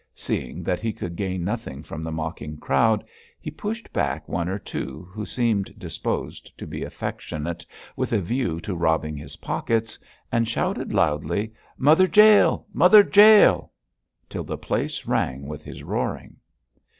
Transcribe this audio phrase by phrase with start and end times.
[0.15, 3.05] Seeing that he could gain nothing from the mocking crowd,
[3.39, 7.63] he pushed back one or two, who seemed disposed to be affectionate
[7.95, 9.99] with a view to robbing his pockets,
[10.31, 12.65] and shouted loudly, 'Mother Jael!
[12.73, 13.71] Mother Jael!'
[14.27, 16.37] till the place rang with his roaring.